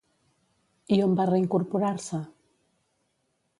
[0.97, 2.25] I on va reincorporar-se?